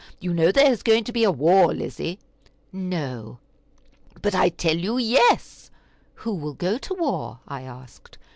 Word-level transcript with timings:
You 0.19 0.33
know 0.33 0.51
there 0.51 0.71
is 0.71 0.81
going 0.81 1.03
to 1.03 1.11
be 1.11 1.27
war, 1.27 1.71
Lizzie?" 1.71 2.17
"No!" 2.73 3.37
"But 4.19 4.33
I 4.33 4.49
tell 4.49 4.75
you 4.75 4.97
yes." 4.97 5.69
"Who 6.15 6.33
will 6.33 6.55
go 6.55 6.79
to 6.79 6.95
war?" 6.95 7.39
I 7.47 7.61
asked. 7.61 8.17